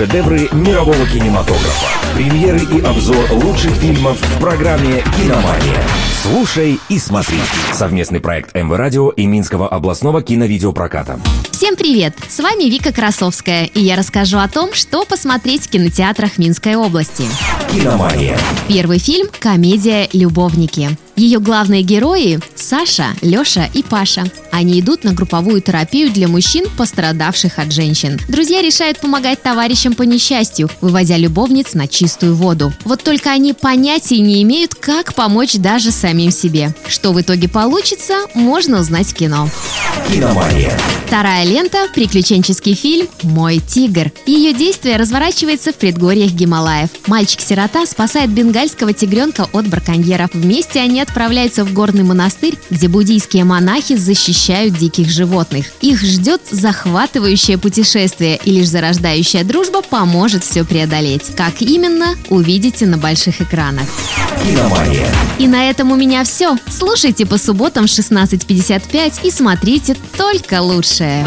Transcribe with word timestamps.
Шедевры 0.00 0.48
мирового 0.52 1.06
кинематографа. 1.06 2.14
Премьеры 2.14 2.60
и 2.60 2.80
обзор 2.80 3.30
лучших 3.32 3.70
фильмов 3.72 4.18
в 4.18 4.40
программе 4.40 5.04
«Киномания». 5.14 5.82
Слушай 6.22 6.80
и 6.88 6.98
смотри. 6.98 7.36
Совместный 7.74 8.18
проект 8.18 8.54
МВ 8.54 8.74
Радио 8.74 9.10
и 9.10 9.26
Минского 9.26 9.68
областного 9.68 10.22
киновидеопроката. 10.22 11.20
Всем 11.50 11.76
привет! 11.76 12.14
С 12.30 12.38
вами 12.38 12.70
Вика 12.70 12.94
Красовская, 12.94 13.66
и 13.66 13.80
я 13.80 13.94
расскажу 13.94 14.38
о 14.38 14.48
том, 14.48 14.72
что 14.72 15.04
посмотреть 15.04 15.66
в 15.66 15.68
кинотеатрах 15.68 16.38
Минской 16.38 16.76
области. 16.76 17.24
«Киномания». 17.72 18.36
Первый 18.68 18.98
фильм– 18.98 19.28
комедия 19.38 20.08
«Любовники». 20.12 20.90
Ее 21.16 21.38
главные 21.38 21.82
герои– 21.82 22.40
Саша, 22.56 23.08
Леша 23.20 23.68
и 23.74 23.82
Паша. 23.82 24.24
Они 24.50 24.80
идут 24.80 25.04
на 25.04 25.12
групповую 25.12 25.60
терапию 25.60 26.10
для 26.10 26.28
мужчин, 26.28 26.64
пострадавших 26.78 27.58
от 27.58 27.72
женщин. 27.72 28.18
Друзья 28.28 28.62
решают 28.62 29.00
помогать 29.00 29.42
товарищам 29.42 29.94
по 29.94 30.02
несчастью, 30.02 30.70
выводя 30.80 31.18
любовниц 31.18 31.74
на 31.74 31.86
чистую 31.88 32.34
воду. 32.36 32.72
Вот 32.84 33.02
только 33.02 33.32
они 33.32 33.52
понятия 33.52 34.18
не 34.18 34.42
имеют, 34.42 34.74
как 34.74 35.14
помочь 35.14 35.56
даже 35.56 35.90
самим 35.90 36.30
себе. 36.30 36.74
Что 36.88 37.12
в 37.12 37.20
итоге 37.20 37.48
получится, 37.48 38.14
можно 38.34 38.80
узнать 38.80 39.08
в 39.08 39.14
кино. 39.14 39.50
«Киномания». 40.10 40.72
Вторая 41.06 41.44
лента– 41.44 41.88
приключенческий 41.94 42.74
фильм 42.74 43.08
«Мой 43.22 43.58
тигр». 43.58 44.10
Ее 44.26 44.54
действие 44.54 44.96
разворачивается 44.96 45.72
в 45.72 45.74
предгорьях 45.74 46.30
Гималаев. 46.30 46.88
Мальчик-сирота 47.08 47.59
спасает 47.86 48.30
бенгальского 48.30 48.92
тигренка 48.92 49.48
от 49.52 49.66
браконьеров. 49.66 50.30
Вместе 50.32 50.80
они 50.80 51.00
отправляются 51.00 51.64
в 51.64 51.72
горный 51.72 52.02
монастырь, 52.02 52.58
где 52.70 52.88
буддийские 52.88 53.44
монахи 53.44 53.96
защищают 53.96 54.76
диких 54.76 55.08
животных. 55.08 55.66
Их 55.80 56.00
ждет 56.00 56.42
захватывающее 56.50 57.58
путешествие, 57.58 58.40
и 58.44 58.52
лишь 58.52 58.68
зарождающая 58.68 59.44
дружба 59.44 59.82
поможет 59.82 60.44
все 60.44 60.64
преодолеть. 60.64 61.34
Как 61.36 61.60
именно, 61.60 62.14
увидите 62.28 62.86
на 62.86 62.96
больших 62.96 63.40
экранах. 63.40 63.86
«Киномания». 64.44 65.08
И 65.38 65.46
на 65.46 65.68
этом 65.68 65.92
у 65.92 65.96
меня 65.96 66.24
все. 66.24 66.56
Слушайте 66.68 67.26
по 67.26 67.38
субботам 67.38 67.86
в 67.86 67.90
16.55 67.90 69.26
и 69.26 69.30
смотрите 69.30 69.96
только 70.16 70.62
лучшее. 70.62 71.26